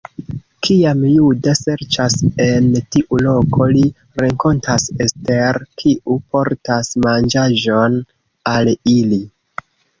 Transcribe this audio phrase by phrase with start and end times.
[0.67, 2.15] Kiam Juda serĉas
[2.45, 3.85] en tiu loko, li
[4.23, 8.03] renkontas Ester, kiu portas manĝaĵon
[8.57, 9.25] al ili.